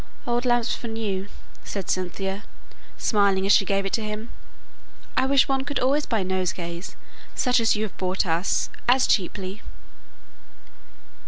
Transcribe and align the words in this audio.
"Old 0.25 0.45
lamps 0.45 0.73
for 0.75 0.87
new," 0.87 1.27
said 1.63 1.87
Cynthia, 1.87 2.43
smiling 2.97 3.45
as 3.45 3.51
she 3.51 3.65
gave 3.65 3.85
it 3.85 3.93
to 3.93 4.03
him. 4.03 4.31
"I 5.15 5.27
wish 5.27 5.47
one 5.47 5.63
could 5.63 5.77
always 5.77 6.07
buy 6.07 6.23
nosegays 6.23 6.95
such 7.35 7.59
as 7.59 7.75
you 7.75 7.83
have 7.83 7.97
brought 7.99 8.25
us, 8.25 8.71
as 8.89 9.05
cheaply." 9.05 9.61